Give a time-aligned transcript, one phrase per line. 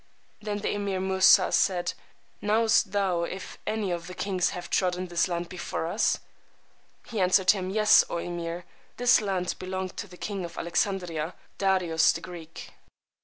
[0.41, 1.93] Then the Emeer Moosà said,
[2.41, 6.17] Knowest thou if any one of the Kings have trodden this land before us?
[7.05, 8.63] He answered him, Yes, O Emeer:
[8.97, 12.71] this land belonged to the King of Alexandria, Darius the Greek.